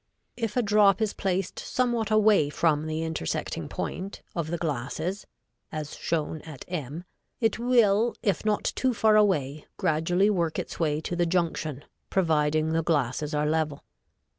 If 0.35 0.57
a 0.57 0.63
drop 0.63 0.99
is 0.99 1.13
placed 1.13 1.59
somewhat 1.59 2.09
away 2.09 2.49
from 2.49 2.87
the 2.87 3.03
intersecting 3.03 3.69
point, 3.69 4.23
of 4.35 4.47
the 4.49 4.57
glasses, 4.57 5.27
as 5.71 5.95
shown 5.95 6.41
at 6.41 6.65
m 6.67 7.03
it 7.39 7.59
will, 7.59 8.15
if 8.23 8.43
not 8.43 8.63
too 8.63 8.95
far 8.95 9.15
away, 9.15 9.67
gradually 9.77 10.31
work 10.31 10.57
its 10.57 10.79
way 10.79 11.01
to 11.01 11.15
the 11.15 11.27
junction, 11.27 11.85
providing 12.09 12.69
the 12.73 12.81
glasses 12.81 13.35
are 13.35 13.45
level. 13.45 13.83